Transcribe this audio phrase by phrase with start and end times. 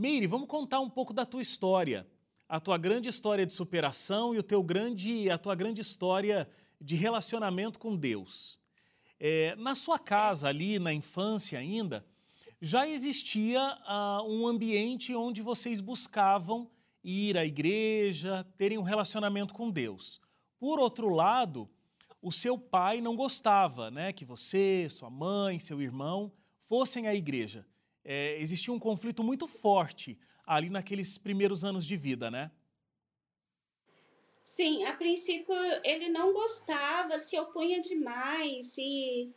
[0.00, 2.06] Meire, vamos contar um pouco da tua história,
[2.48, 6.48] a tua grande história de superação e o teu grande, a tua grande história
[6.80, 8.58] de relacionamento com Deus.
[9.18, 12.02] É, na sua casa ali, na infância ainda,
[12.62, 16.70] já existia uh, um ambiente onde vocês buscavam
[17.04, 20.18] ir à igreja, terem um relacionamento com Deus.
[20.58, 21.68] Por outro lado,
[22.22, 26.32] o seu pai não gostava né, que você, sua mãe, seu irmão
[26.66, 27.66] fossem à igreja
[28.04, 32.50] é, existia um conflito muito forte ali naqueles primeiros anos de vida, né?
[34.42, 39.32] Sim, a princípio ele não gostava, se opunha demais e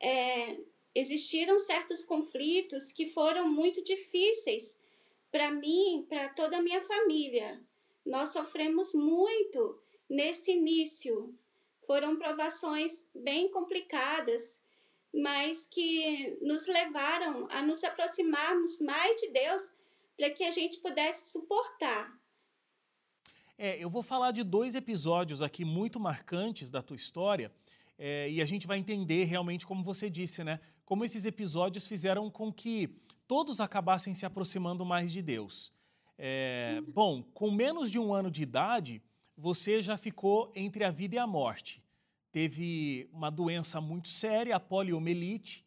[0.00, 0.58] é,
[0.94, 4.78] existiram certos conflitos que foram muito difíceis
[5.30, 7.60] para mim, para toda a minha família.
[8.04, 11.34] Nós sofremos muito nesse início.
[11.86, 14.60] Foram provações bem complicadas
[15.12, 19.72] mas que nos levaram a nos aproximarmos mais de Deus
[20.16, 22.12] para que a gente pudesse suportar.
[23.58, 27.52] É, eu vou falar de dois episódios aqui muito marcantes da tua história
[27.98, 30.60] é, e a gente vai entender realmente, como você disse, né?
[30.84, 32.88] Como esses episódios fizeram com que
[33.28, 35.72] todos acabassem se aproximando mais de Deus.
[36.16, 36.92] É, uhum.
[36.92, 39.02] Bom, com menos de um ano de idade,
[39.36, 41.82] você já ficou entre a vida e a morte
[42.32, 45.66] teve uma doença muito séria, a poliomielite,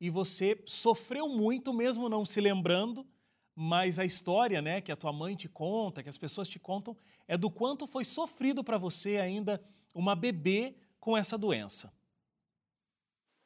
[0.00, 3.06] e você sofreu muito, mesmo não se lembrando,
[3.54, 6.96] mas a história né, que a tua mãe te conta, que as pessoas te contam,
[7.28, 9.62] é do quanto foi sofrido para você ainda
[9.94, 11.92] uma bebê com essa doença.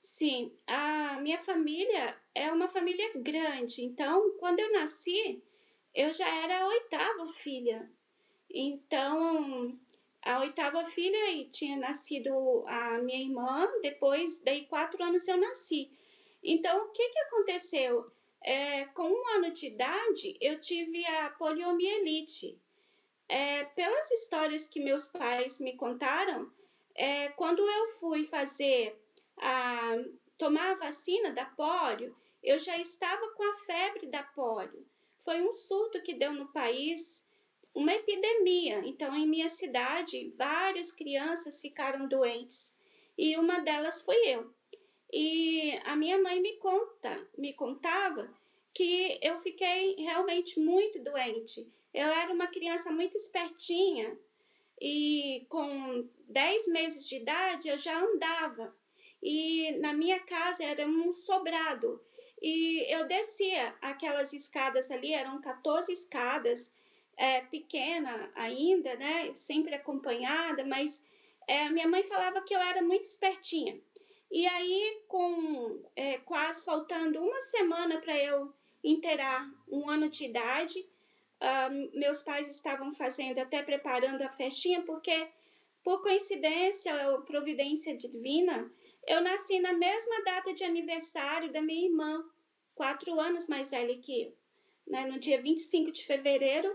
[0.01, 5.42] Sim, a minha família é uma família grande, então quando eu nasci,
[5.95, 7.91] eu já era a oitava filha.
[8.51, 9.79] Então,
[10.25, 15.91] a oitava filha e tinha nascido a minha irmã, depois, daí quatro anos eu nasci.
[16.42, 18.11] Então, o que, que aconteceu?
[18.42, 22.58] É, com um ano de idade, eu tive a poliomielite.
[23.28, 26.50] É, pelas histórias que meus pais me contaram,
[26.95, 28.98] é, quando eu fui fazer
[29.39, 29.96] a
[30.39, 34.86] tomar a vacina da polio, eu já estava com a febre da polio.
[35.18, 37.27] Foi um surto que deu no país
[37.74, 38.83] uma epidemia.
[38.85, 42.74] Então, em minha cidade, várias crianças ficaram doentes
[43.18, 44.55] e uma delas foi eu.
[45.12, 48.33] E a minha mãe me conta, me contava
[48.73, 51.68] que eu fiquei realmente muito doente.
[51.92, 54.18] Eu era uma criança muito espertinha
[54.80, 58.74] e com 10 meses de idade eu já andava.
[59.23, 62.01] E na minha casa era um sobrado.
[62.42, 66.74] E eu descia aquelas escadas ali, eram 14 escadas,
[67.17, 69.33] é, pequena ainda, né?
[69.35, 71.02] Sempre acompanhada, mas
[71.47, 73.79] é, minha mãe falava que eu era muito espertinha.
[74.30, 80.79] E aí, com é, quase faltando uma semana para eu inteirar um ano de idade,
[81.41, 85.29] uh, meus pais estavam fazendo, até preparando a festinha, porque,
[85.83, 88.70] por coincidência ou providência divina,
[89.07, 92.24] eu nasci na mesma data de aniversário da minha irmã,
[92.74, 94.36] quatro anos mais velha que eu.
[94.86, 95.07] Né?
[95.07, 96.74] No dia 25 de fevereiro,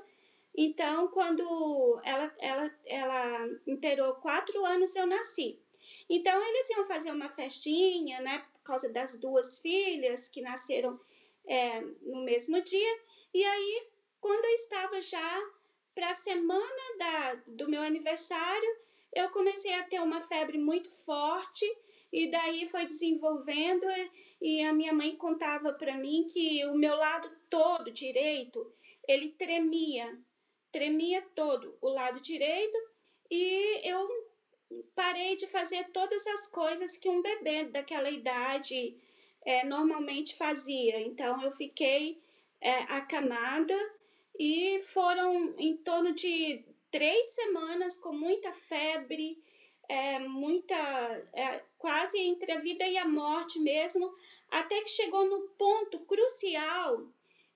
[0.61, 5.57] então, quando ela, ela, ela inteirou quatro anos, eu nasci.
[6.09, 10.99] Então, eles iam fazer uma festinha, né, por causa das duas filhas que nasceram
[11.47, 12.99] é, no mesmo dia.
[13.33, 13.87] E aí,
[14.19, 15.41] quando eu estava já
[15.95, 18.77] para a semana da, do meu aniversário,
[19.15, 21.65] eu comecei a ter uma febre muito forte
[22.11, 23.85] e daí foi desenvolvendo
[24.41, 28.69] e a minha mãe contava para mim que o meu lado todo direito
[29.07, 30.19] ele tremia
[30.71, 32.77] tremia todo o lado direito
[33.29, 34.07] e eu
[34.95, 38.95] parei de fazer todas as coisas que um bebê daquela idade
[39.45, 40.99] é, normalmente fazia.
[41.01, 42.21] Então eu fiquei
[42.61, 43.75] é, acamada
[44.37, 49.41] e foram em torno de três semanas com muita febre,
[49.87, 50.75] é, muita
[51.33, 54.13] é, quase entre a vida e a morte mesmo,
[54.49, 57.07] até que chegou no ponto crucial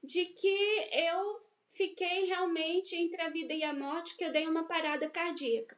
[0.03, 1.41] de que eu
[1.73, 5.77] fiquei realmente entre a vida e a morte, que eu dei uma parada cardíaca.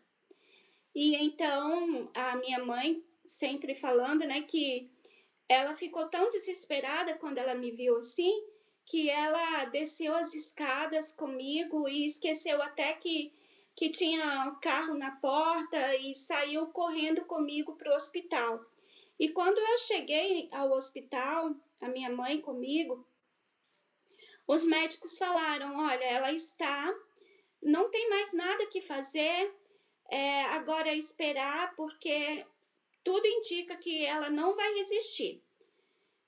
[0.93, 4.89] E então a minha mãe sempre falando, né, que
[5.49, 8.43] ela ficou tão desesperada quando ela me viu assim,
[8.85, 13.33] que ela desceu as escadas comigo e esqueceu até que
[13.75, 18.65] que tinha um carro na porta e saiu correndo comigo para o hospital.
[19.19, 23.05] E quando eu cheguei ao hospital, a minha mãe comigo,
[24.47, 26.93] os médicos falaram: olha, ela está,
[27.61, 29.53] não tem mais nada que fazer,
[30.09, 32.45] é, agora é esperar, porque
[33.03, 35.41] tudo indica que ela não vai resistir.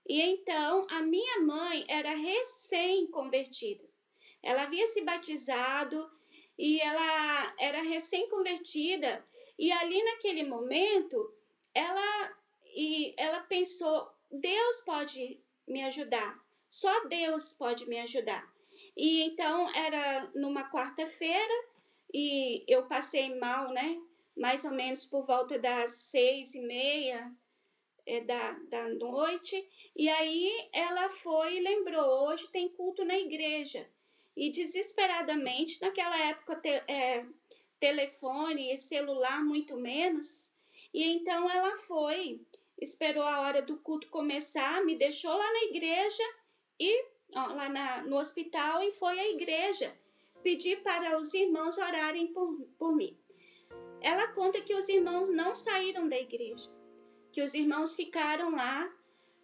[0.08, 3.84] E então a minha mãe era recém-convertida.
[4.42, 6.10] Ela havia se batizado
[6.58, 9.24] e ela era recém-convertida
[9.60, 11.34] e ali naquele momento
[11.74, 12.38] ela
[12.74, 18.48] e ela pensou Deus pode me ajudar só Deus pode me ajudar.
[18.96, 21.54] E então era numa quarta-feira
[22.14, 24.02] e eu passei mal né?
[24.36, 27.32] Mais ou menos por volta das seis e meia
[28.06, 29.68] é, da, da noite.
[29.96, 33.88] E aí ela foi e lembrou hoje tem culto na igreja.
[34.36, 37.26] E desesperadamente, naquela época, te, é,
[37.80, 40.52] telefone e celular muito menos,
[40.94, 42.42] e então ela foi,
[42.80, 46.24] esperou a hora do culto começar, me deixou lá na igreja
[46.80, 49.94] e ó, lá na, no hospital e foi à igreja
[50.44, 53.18] pedir para os irmãos orarem por, por mim.
[54.02, 56.70] Ela conta que os irmãos não saíram da igreja,
[57.32, 58.90] que os irmãos ficaram lá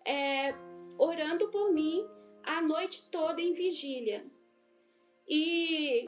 [0.06, 0.54] é,
[0.98, 2.08] orando por mim
[2.44, 4.26] a noite toda em vigília.
[5.28, 6.06] E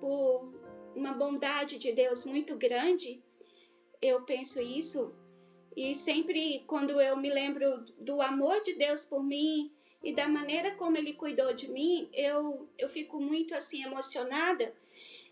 [0.00, 0.52] por
[0.94, 3.22] uma bondade de Deus muito grande,
[4.00, 5.14] eu penso isso.
[5.76, 9.72] E sempre quando eu me lembro do amor de Deus por mim
[10.02, 14.74] e da maneira como ele cuidou de mim, eu, eu fico muito assim emocionada.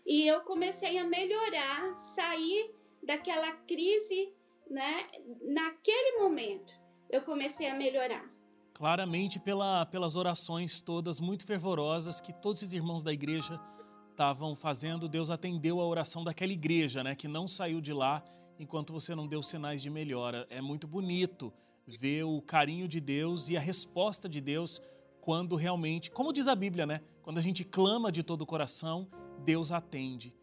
[0.05, 2.71] E eu comecei a melhorar, sair
[3.03, 4.33] daquela crise,
[4.69, 5.07] né?
[5.41, 6.73] Naquele momento,
[7.09, 8.27] eu comecei a melhorar
[8.73, 13.61] claramente pela, pelas orações todas muito fervorosas que todos os irmãos da igreja
[14.09, 18.23] estavam fazendo, Deus atendeu a oração daquela igreja, né, que não saiu de lá
[18.59, 20.47] enquanto você não deu sinais de melhora.
[20.49, 21.53] É muito bonito
[21.97, 24.81] ver o carinho de Deus e a resposta de Deus
[25.19, 29.07] quando realmente, como diz a Bíblia, né, quando a gente clama de todo o coração,
[29.43, 30.33] Deus atende.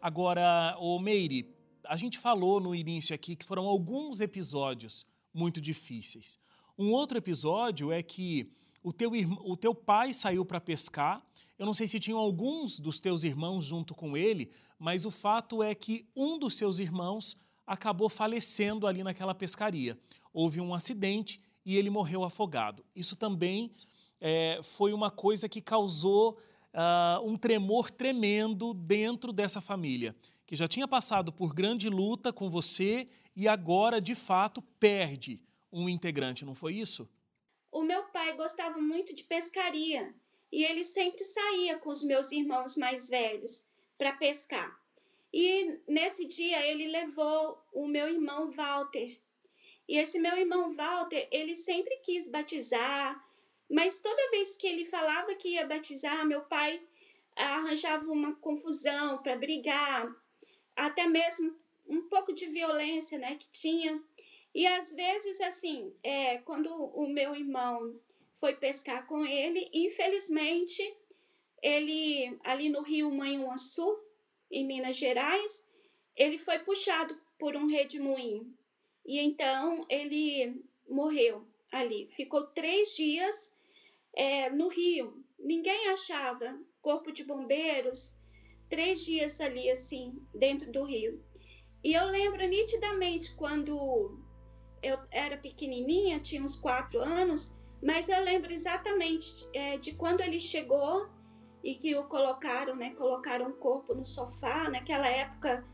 [0.00, 1.48] Agora, o Meire,
[1.84, 6.38] a gente falou no início aqui que foram alguns episódios muito difíceis.
[6.78, 8.50] Um outro episódio é que
[8.82, 9.10] o teu,
[9.44, 11.24] o teu pai saiu para pescar.
[11.58, 15.62] Eu não sei se tinham alguns dos teus irmãos junto com ele, mas o fato
[15.62, 19.98] é que um dos seus irmãos acabou falecendo ali naquela pescaria.
[20.36, 22.84] Houve um acidente e ele morreu afogado.
[22.94, 23.74] Isso também
[24.20, 26.38] é, foi uma coisa que causou
[26.74, 30.14] uh, um tremor tremendo dentro dessa família,
[30.46, 35.40] que já tinha passado por grande luta com você e agora, de fato, perde
[35.72, 37.08] um integrante, não foi isso?
[37.72, 40.14] O meu pai gostava muito de pescaria
[40.52, 43.64] e ele sempre saía com os meus irmãos mais velhos
[43.96, 44.78] para pescar.
[45.32, 49.18] E nesse dia ele levou o meu irmão Walter.
[49.88, 53.24] E esse meu irmão Walter, ele sempre quis batizar,
[53.70, 56.80] mas toda vez que ele falava que ia batizar, meu pai
[57.36, 60.10] arranjava uma confusão para brigar,
[60.74, 61.54] até mesmo
[61.88, 64.02] um pouco de violência, né, que tinha.
[64.54, 68.00] E às vezes, assim, é, quando o meu irmão
[68.40, 70.82] foi pescar com ele, infelizmente,
[71.62, 74.00] ele, ali no rio Manhuaçu,
[74.50, 75.64] em Minas Gerais,
[76.16, 78.55] ele foi puxado por um redemoinho.
[79.06, 82.08] E então ele morreu ali.
[82.16, 83.54] Ficou três dias
[84.16, 85.24] é, no rio.
[85.38, 88.16] Ninguém achava corpo de bombeiros.
[88.68, 91.22] Três dias ali, assim, dentro do rio.
[91.84, 94.20] E eu lembro nitidamente quando
[94.82, 100.40] eu era pequenininha, tinha uns quatro anos, mas eu lembro exatamente é, de quando ele
[100.40, 101.08] chegou
[101.62, 102.94] e que o colocaram, né?
[102.94, 104.68] Colocaram o corpo no sofá.
[104.70, 105.64] Naquela época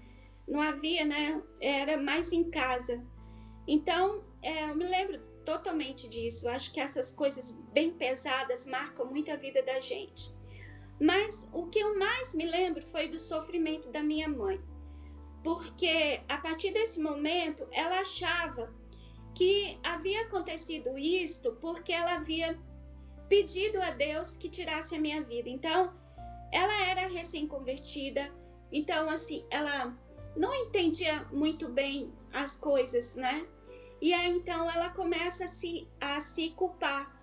[0.47, 1.43] não havia, né?
[1.61, 3.03] Era mais em casa.
[3.67, 6.49] Então, é, eu me lembro totalmente disso.
[6.49, 10.33] Acho que essas coisas bem pesadas marcam muito a vida da gente.
[11.01, 14.61] Mas o que eu mais me lembro foi do sofrimento da minha mãe.
[15.43, 18.73] Porque a partir desse momento ela achava
[19.35, 22.59] que havia acontecido isto porque ela havia
[23.29, 25.49] pedido a Deus que tirasse a minha vida.
[25.49, 25.93] Então,
[26.53, 28.31] ela era recém-convertida,
[28.71, 29.97] então, assim, ela
[30.37, 33.47] não entendia muito bem as coisas, né?
[34.01, 37.15] E aí, então, ela começa a se, a se culpar,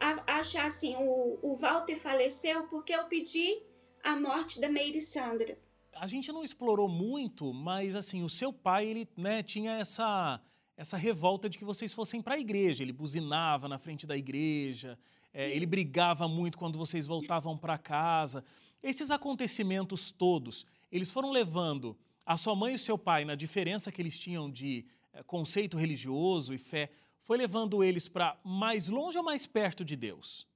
[0.00, 3.62] a, achar assim: o, o Walter faleceu porque eu pedi
[4.02, 5.58] a morte da Meire Sandra.
[5.94, 10.40] A gente não explorou muito, mas, assim, o seu pai, ele né, tinha essa
[10.76, 12.82] essa revolta de que vocês fossem para a igreja.
[12.82, 14.98] Ele buzinava na frente da igreja,
[15.32, 18.44] é, ele brigava muito quando vocês voltavam para casa.
[18.82, 21.96] Esses acontecimentos todos, eles foram levando
[22.26, 25.76] a sua mãe e o seu pai, na diferença que eles tinham de é, conceito
[25.76, 26.90] religioso e fé,
[27.20, 30.46] foi levando eles para mais longe ou mais perto de Deus?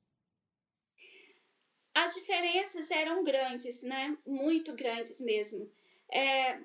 [1.94, 4.18] As diferenças eram grandes, né?
[4.26, 5.70] Muito grandes mesmo.
[6.12, 6.60] É,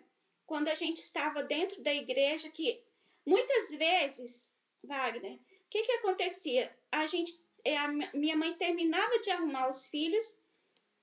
[0.46, 2.84] quando a gente estava dentro da igreja, que
[3.26, 6.72] Muitas vezes, Wagner, o que, que acontecia?
[6.92, 7.34] A gente,
[7.64, 10.38] é, a minha mãe terminava de arrumar os filhos,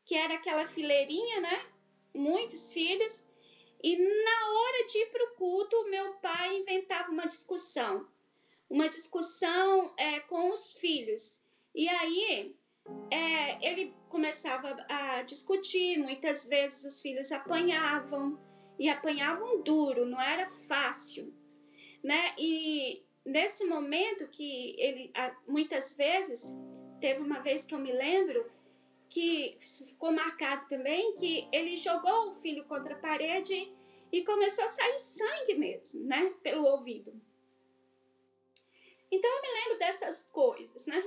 [0.05, 1.67] que era aquela fileirinha, né?
[2.15, 3.25] Muitos filhos.
[3.83, 8.07] E na hora de ir para o culto, meu pai inventava uma discussão.
[8.71, 11.43] Uma discussão é, com os filhos.
[11.75, 12.55] E aí
[13.11, 18.39] é, ele começava a discutir, muitas vezes os filhos apanhavam
[18.79, 21.33] e apanhavam duro, não era fácil,
[22.03, 22.35] né?
[22.39, 25.12] E nesse momento que ele
[25.47, 26.53] muitas vezes
[27.01, 28.51] teve uma vez que eu me lembro
[29.12, 33.71] que ficou marcado também que ele jogou o filho contra a parede
[34.11, 37.12] e começou a sair sangue mesmo, né, pelo ouvido.
[39.11, 41.04] Então eu me lembro dessas coisas, né?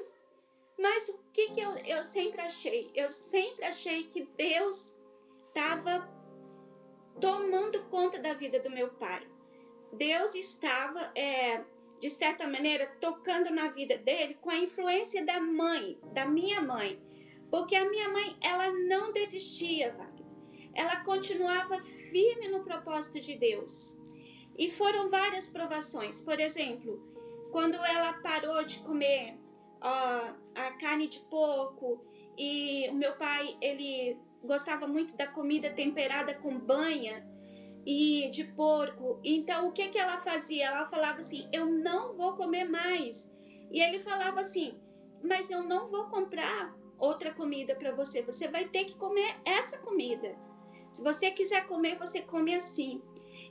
[0.77, 2.91] Mas o que, que eu, eu sempre achei?
[2.93, 4.95] Eu sempre achei que Deus
[5.47, 6.07] estava
[7.19, 9.27] tomando conta da vida do meu pai.
[9.93, 11.63] Deus estava, é,
[11.99, 17.01] de certa maneira, tocando na vida dele com a influência da mãe, da minha mãe.
[17.55, 20.25] Porque a minha mãe, ela não desistia, Wagner.
[20.73, 21.81] Ela continuava
[22.11, 23.97] firme no propósito de Deus.
[24.57, 26.21] E foram várias provações.
[26.21, 26.99] Por exemplo,
[27.53, 29.39] quando ela parou de comer
[29.79, 32.03] a carne de porco
[32.37, 37.25] e o meu pai ele gostava muito da comida temperada com banha
[37.85, 39.17] e de porco.
[39.23, 40.65] Então o que que ela fazia?
[40.65, 43.31] Ela falava assim: "Eu não vou comer mais".
[43.71, 44.77] E ele falava assim:
[45.23, 48.21] "Mas eu não vou comprar outra comida para você.
[48.21, 50.35] Você vai ter que comer essa comida.
[50.91, 53.01] Se você quiser comer, você come assim".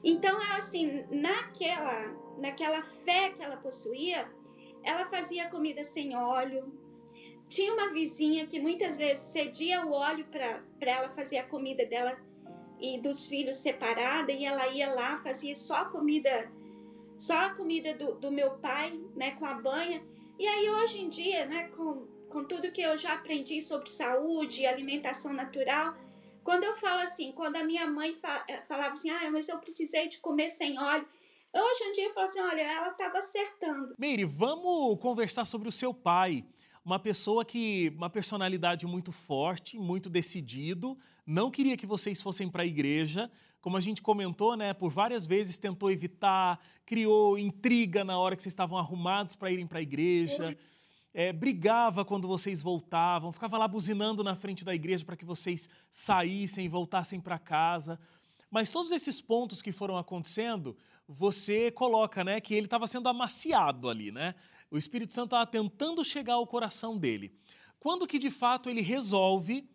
[0.03, 4.29] Então, assim, naquela naquela fé que ela possuía,
[4.83, 6.73] ela fazia comida sem óleo.
[7.49, 12.19] Tinha uma vizinha que muitas vezes cedia o óleo para ela fazer a comida dela
[12.81, 16.51] e dos filhos separada e ela ia lá fazia só a comida
[17.17, 20.03] só a comida do, do meu pai né com a banha
[20.39, 24.63] e aí hoje em dia né com, com tudo que eu já aprendi sobre saúde
[24.63, 25.95] e alimentação natural
[26.43, 30.09] quando eu falo assim quando a minha mãe eh, falava assim ah mas eu precisei
[30.09, 31.07] de comer sem óleo
[31.57, 33.95] Hoje em dia eu falo assim, olha, ela estava acertando.
[33.97, 36.45] Meire, vamos conversar sobre o seu pai.
[36.85, 42.65] Uma pessoa que, uma personalidade muito forte, muito decidido, não queria que vocês fossem para
[42.65, 48.19] a igreja, como a gente comentou, né, por várias vezes tentou evitar, criou intriga na
[48.19, 50.57] hora que vocês estavam arrumados para irem para a igreja, é,
[51.33, 56.65] brigava quando vocês voltavam, ficava lá buzinando na frente da igreja para que vocês saíssem
[56.67, 58.01] e voltassem para casa.
[58.51, 63.89] Mas todos esses pontos que foram acontecendo, você coloca, né, que ele estava sendo amaciado
[63.89, 64.35] ali, né?
[64.71, 67.33] O Espírito Santo estava tentando chegar ao coração dele.
[67.79, 69.69] Quando que de fato ele resolve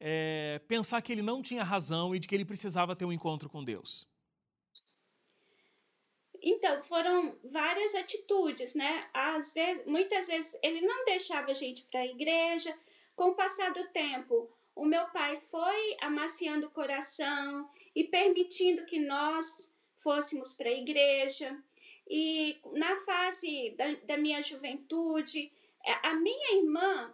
[0.00, 3.50] é, pensar que ele não tinha razão e de que ele precisava ter um encontro
[3.50, 4.07] com Deus?
[6.50, 9.06] Então, foram várias atitudes, né?
[9.12, 12.74] Às vezes, muitas vezes ele não deixava a gente para a igreja.
[13.14, 18.98] Com o passar do tempo, o meu pai foi amaciando o coração e permitindo que
[18.98, 21.54] nós fôssemos para a igreja.
[22.08, 25.52] E na fase da, da minha juventude,
[25.84, 27.12] é, a minha irmã,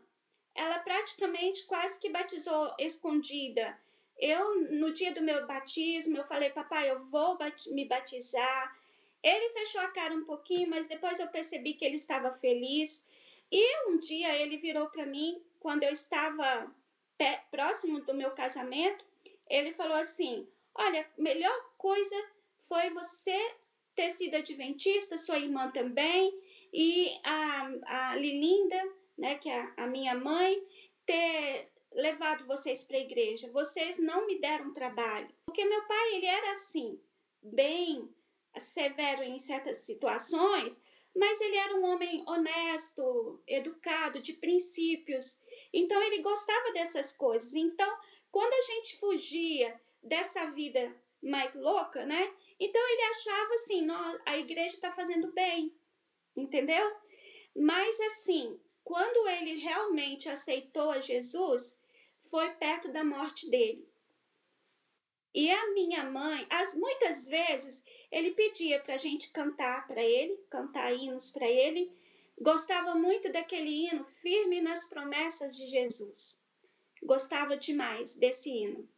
[0.54, 3.76] ela praticamente quase que batizou escondida.
[4.16, 8.83] Eu, no dia do meu batismo, eu falei, papai, eu vou bat me batizar.
[9.24, 13.02] Ele fechou a cara um pouquinho, mas depois eu percebi que ele estava feliz.
[13.50, 16.70] E um dia ele virou para mim, quando eu estava
[17.50, 19.02] próximo do meu casamento,
[19.48, 22.14] ele falou assim: Olha, melhor coisa
[22.68, 23.54] foi você
[23.94, 26.38] ter sido adventista, sua irmã também,
[26.70, 30.62] e a, a Lilinda, né, que é a minha mãe,
[31.06, 33.50] ter levado vocês para a igreja.
[33.52, 35.28] Vocês não me deram trabalho.
[35.46, 37.00] Porque meu pai, ele era assim,
[37.40, 38.12] bem
[38.58, 40.80] severo em certas situações,
[41.14, 45.38] mas ele era um homem honesto, educado, de princípios.
[45.72, 47.54] Então ele gostava dessas coisas.
[47.54, 47.98] Então,
[48.30, 52.32] quando a gente fugia dessa vida mais louca, né?
[52.60, 53.86] Então ele achava assim,
[54.26, 55.74] a igreja está fazendo bem,
[56.36, 56.94] entendeu?
[57.56, 61.80] Mas assim, quando ele realmente aceitou a Jesus,
[62.30, 63.88] foi perto da morte dele.
[65.34, 67.82] E a minha mãe, as, muitas vezes,
[68.14, 71.90] ele pedia para a gente cantar para ele, cantar hinos para ele.
[72.40, 76.40] Gostava muito daquele hino, firme nas promessas de Jesus.
[77.02, 78.88] Gostava demais desse hino.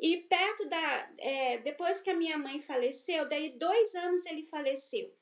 [0.00, 1.12] E perto da.
[1.18, 5.14] É, depois que a minha mãe faleceu, daí dois anos ele faleceu.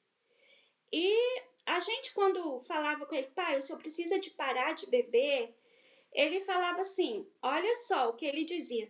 [0.92, 5.52] E a gente, quando falava com ele, pai, o senhor precisa de parar de beber,
[6.12, 8.88] ele falava assim: olha só o que ele dizia.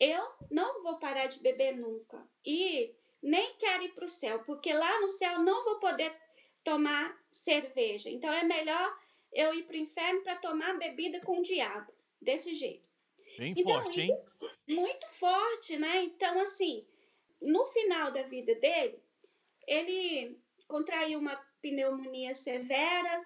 [0.00, 2.26] Eu não vou parar de beber nunca.
[2.44, 2.94] E
[3.24, 6.14] nem quero ir para o céu, porque lá no céu não vou poder
[6.62, 8.10] tomar cerveja.
[8.10, 8.96] Então é melhor
[9.32, 11.90] eu ir para o inferno para tomar bebida com o diabo.
[12.20, 12.84] Desse jeito.
[13.38, 14.16] Bem então, forte, hein?
[14.68, 16.04] Muito forte, né?
[16.04, 16.86] Então, assim,
[17.40, 18.98] no final da vida dele,
[19.66, 20.38] ele
[20.68, 23.24] contraiu uma pneumonia severa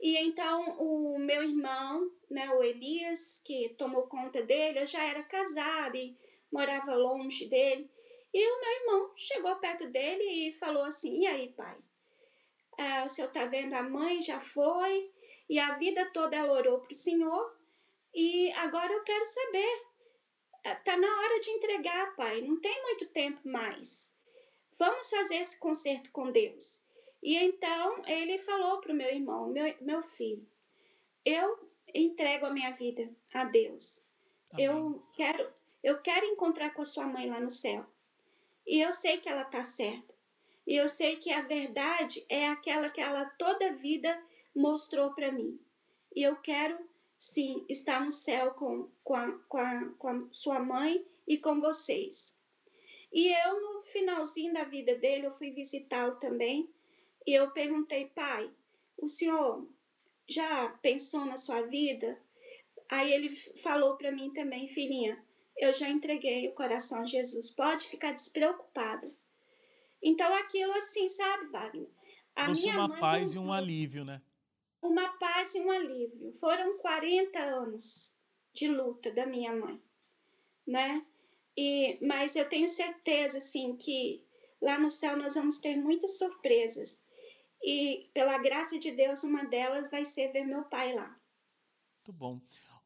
[0.00, 5.22] e então o meu irmão, né, o Elias, que tomou conta dele, eu já era
[5.22, 6.16] casada e
[6.50, 7.90] morava longe dele.
[8.32, 11.76] E o meu irmão chegou perto dele e falou assim: E aí, pai?
[12.78, 13.74] É, o senhor tá vendo?
[13.74, 15.10] A mãe já foi
[15.48, 17.60] e a vida toda ela orou para o senhor
[18.14, 19.90] e agora eu quero saber.
[20.64, 22.40] É, tá na hora de entregar, pai.
[22.42, 24.10] Não tem muito tempo mais.
[24.78, 26.82] Vamos fazer esse concerto com Deus.
[27.22, 30.46] E então ele falou para o meu irmão, meu, meu filho,
[31.24, 34.02] eu entrego a minha vida a Deus.
[34.52, 34.66] Amém.
[34.66, 37.86] Eu quero, eu quero encontrar com a sua mãe lá no céu.
[38.66, 40.14] E eu sei que ela está certa.
[40.66, 44.22] E eu sei que a verdade é aquela que ela toda vida
[44.54, 45.58] mostrou para mim.
[46.14, 46.78] E eu quero,
[47.18, 51.60] sim, estar no céu com, com, a, com, a, com a sua mãe e com
[51.60, 52.36] vocês.
[53.12, 56.68] E eu, no finalzinho da vida dele, eu fui visitá-lo também.
[57.26, 58.50] E eu perguntei, pai,
[58.96, 59.68] o senhor
[60.28, 62.18] já pensou na sua vida?
[62.88, 65.22] Aí ele falou para mim também, filhinha,
[65.60, 69.06] eu já entreguei o coração a Jesus, pode ficar despreocupada.
[70.02, 71.88] Então, aquilo assim, sabe, Wagner?
[72.34, 74.22] A Trouxe minha uma paz e um alívio, né?
[74.80, 76.32] Uma paz e um alívio.
[76.32, 78.16] Foram 40 anos
[78.54, 79.78] de luta da minha mãe,
[80.66, 81.04] né?
[81.54, 84.24] E, mas eu tenho certeza, assim, que
[84.62, 87.04] lá no céu nós vamos ter muitas surpresas.
[87.62, 91.14] E, pela graça de Deus, uma delas vai ser ver meu pai lá.
[91.98, 92.40] Muito bom.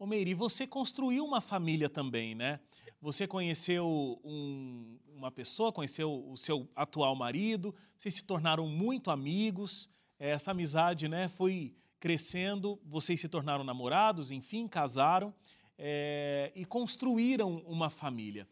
[0.04, 2.60] Ô Meire, você construiu uma família também, né?
[3.00, 9.88] Você conheceu um, uma pessoa, conheceu o seu atual marido, vocês se tornaram muito amigos,
[10.18, 15.32] essa amizade né, foi crescendo, vocês se tornaram namorados, enfim, casaram
[15.78, 18.46] é, e construíram uma família.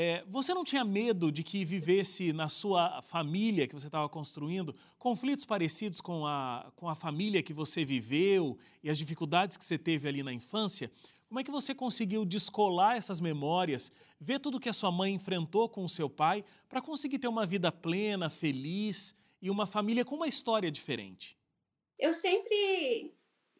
[0.00, 4.72] É, você não tinha medo de que vivesse na sua família que você estava construindo
[4.96, 9.76] conflitos parecidos com a, com a família que você viveu e as dificuldades que você
[9.76, 10.88] teve ali na infância?
[11.26, 15.68] Como é que você conseguiu descolar essas memórias, ver tudo que a sua mãe enfrentou
[15.68, 20.14] com o seu pai, para conseguir ter uma vida plena, feliz e uma família com
[20.14, 21.36] uma história diferente?
[21.98, 23.12] Eu sempre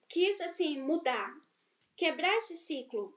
[0.09, 1.35] quis assim mudar,
[1.97, 3.12] quebrar esse ciclo.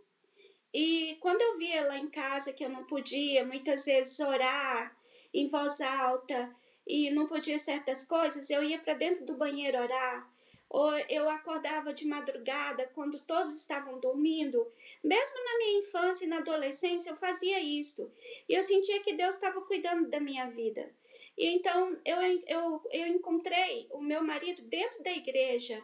[0.74, 4.96] E quando eu via lá em casa que eu não podia muitas vezes orar
[5.34, 6.56] em voz alta
[6.88, 10.30] e não podia certas coisas, eu ia para dentro do banheiro orar.
[10.70, 14.66] Ou eu acordava de madrugada quando todos estavam dormindo.
[15.04, 18.10] Mesmo na minha infância e na adolescência, eu fazia isso.
[18.48, 20.90] E eu sentia que Deus estava cuidando da minha vida.
[21.38, 25.84] E então eu, eu, eu encontrei o meu marido dentro da igreja.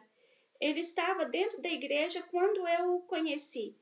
[0.62, 3.76] Ele estava dentro da igreja quando eu o conheci.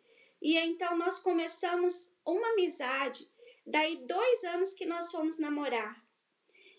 [0.45, 3.27] E então nós começamos uma amizade.
[3.65, 5.99] Daí dois anos que nós fomos namorar.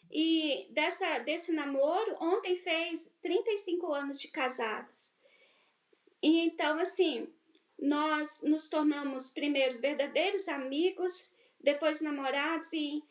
[0.09, 5.13] E dessa, desse namoro, ontem fez 35 anos de casados.
[6.23, 7.29] E então, assim,
[7.77, 13.03] nós nos tornamos primeiro verdadeiros amigos, depois namorados, e em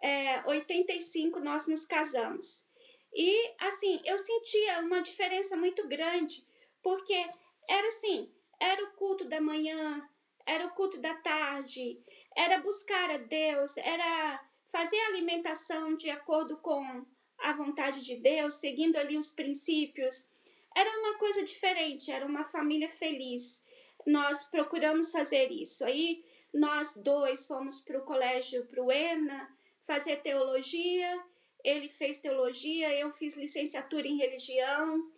[0.00, 2.64] é, 85 nós nos casamos.
[3.12, 6.46] E, assim, eu sentia uma diferença muito grande,
[6.84, 7.20] porque
[7.68, 10.08] era assim, era o culto da manhã,
[10.46, 11.98] era o culto da tarde,
[12.36, 17.04] era buscar a Deus, era fazer a alimentação de acordo com
[17.38, 20.26] a vontade de Deus, seguindo ali os princípios.
[20.74, 23.64] Era uma coisa diferente, era uma família feliz.
[24.06, 25.84] Nós procuramos fazer isso.
[25.84, 29.48] Aí nós dois fomos para o colégio, para o ENA,
[29.82, 31.22] fazer teologia.
[31.62, 35.10] Ele fez teologia, eu fiz licenciatura em religião.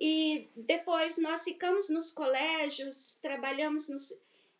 [0.00, 4.12] E depois nós ficamos nos colégios, trabalhamos nos,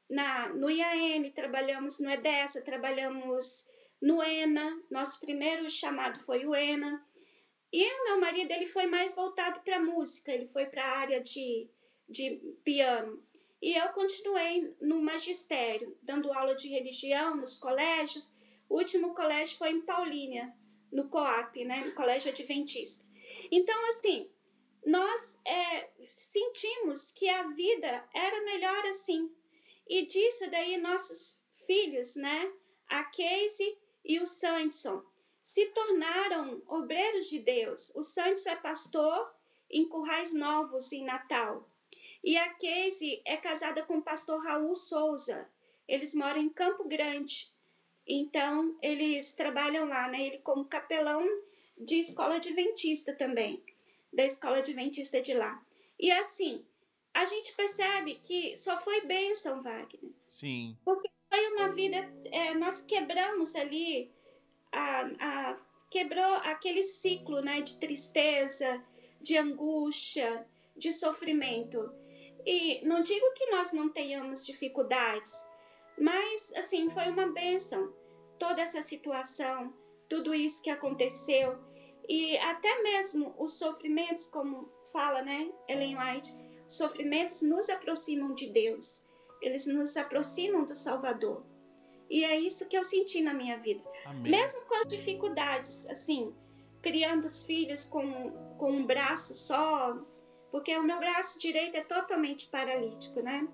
[0.09, 3.67] na, no IAN, trabalhamos no EDESA, trabalhamos
[4.01, 4.83] no ENA.
[4.91, 7.05] Nosso primeiro chamado foi o ENA.
[7.73, 11.21] E o meu marido ele foi mais voltado para música, ele foi para a área
[11.21, 11.69] de,
[12.07, 13.23] de piano.
[13.63, 18.31] E eu continuei no magistério, dando aula de religião nos colégios.
[18.69, 20.53] O último colégio foi em Paulínia,
[20.91, 23.03] no COAP, né, no Colégio Adventista.
[23.51, 24.29] Então, assim,
[24.85, 29.31] nós é, sentimos que a vida era melhor assim.
[29.89, 32.53] E disso daí nossos filhos, né,
[32.89, 35.03] a Casey e o Sanderson,
[35.43, 37.93] se tornaram obreiros de Deus.
[37.95, 39.33] O Sanderson é pastor
[39.71, 41.69] em Currais Novos, em Natal.
[42.23, 45.49] E a Casey é casada com o pastor Raul Souza.
[45.87, 47.51] Eles moram em Campo Grande.
[48.07, 50.27] Então, eles trabalham lá, né?
[50.27, 51.25] Ele como capelão
[51.79, 53.63] de escola adventista também
[54.13, 55.61] da escola adventista de lá.
[55.99, 56.65] E assim,
[57.15, 60.13] a gente percebe que só foi bênção, Wagner.
[60.29, 60.77] Sim.
[60.85, 61.97] Porque foi uma vida,
[62.31, 64.11] é, nós quebramos ali,
[64.71, 65.59] a, a,
[65.91, 68.83] quebrou aquele ciclo né, de tristeza,
[69.21, 70.47] de angústia,
[70.77, 71.93] de sofrimento.
[72.45, 75.33] E não digo que nós não tenhamos dificuldades,
[75.99, 77.95] mas assim, foi uma bênção
[78.39, 79.73] toda essa situação,
[80.09, 81.57] tudo isso que aconteceu
[82.09, 86.35] e até mesmo os sofrimentos, como fala, né, Ellen White,
[86.67, 89.03] sofrimentos nos aproximam de Deus.
[89.41, 91.45] Eles nos aproximam do Salvador.
[92.09, 93.83] E é isso que eu senti na minha vida.
[94.05, 94.31] Amém.
[94.31, 96.35] Mesmo com as dificuldades, assim,
[96.83, 99.97] criando os filhos com, com um braço só,
[100.51, 103.49] porque o meu braço direito é totalmente paralítico, né?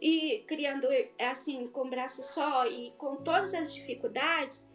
[0.00, 4.66] E criando, assim, com um braço só e com todas as dificuldades,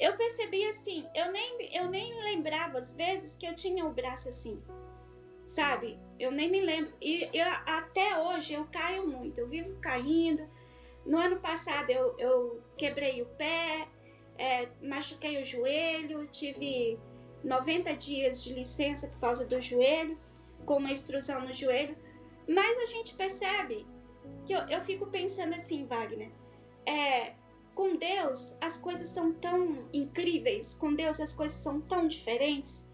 [0.00, 4.28] eu percebi assim, eu nem, eu nem lembrava às vezes que eu tinha o braço
[4.28, 4.62] assim
[5.50, 5.98] sabe?
[6.18, 6.92] Eu nem me lembro.
[7.00, 10.42] E eu, até hoje eu caio muito, eu vivo caindo.
[11.04, 13.88] No ano passado eu, eu quebrei o pé,
[14.38, 16.98] é, machuquei o joelho, tive
[17.42, 20.18] 90 dias de licença por causa do joelho,
[20.64, 21.96] com uma extrusão no joelho.
[22.48, 23.86] Mas a gente percebe
[24.46, 26.30] que eu, eu fico pensando assim, Wagner,
[26.86, 27.34] é,
[27.80, 32.86] com Deus as coisas são tão incríveis, com Deus as coisas são tão diferentes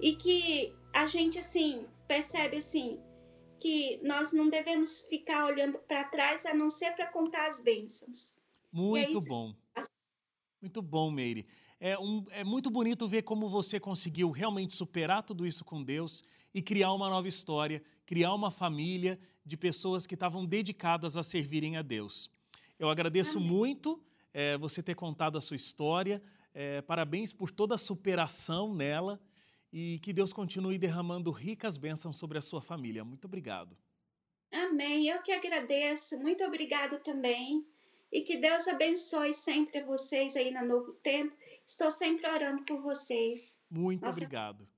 [0.00, 3.00] e que a gente assim percebe assim
[3.58, 8.32] que nós não devemos ficar olhando para trás a não ser para contar as bênçãos.
[8.72, 9.56] Muito bom.
[10.60, 11.44] Muito bom, Meire.
[11.80, 16.22] É, um, é muito bonito ver como você conseguiu realmente superar tudo isso com Deus
[16.54, 21.76] e criar uma nova história, criar uma família de pessoas que estavam dedicadas a servirem
[21.76, 22.30] a Deus.
[22.78, 23.50] Eu agradeço Amém.
[23.50, 24.00] muito
[24.32, 26.22] é, você ter contado a sua história.
[26.54, 29.20] É, parabéns por toda a superação nela
[29.72, 33.04] e que Deus continue derramando ricas bênçãos sobre a sua família.
[33.04, 33.76] Muito obrigado.
[34.52, 35.08] Amém.
[35.08, 36.18] Eu que agradeço.
[36.18, 37.66] Muito obrigada também.
[38.12, 41.34] E que Deus abençoe sempre vocês aí no Novo Tempo.
[41.64, 43.56] Estou sempre orando por vocês.
[43.70, 44.18] Muito Nossa...
[44.18, 44.68] obrigado.